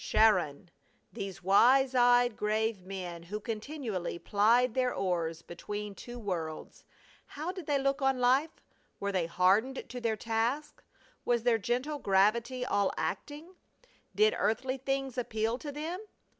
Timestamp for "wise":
1.43-1.93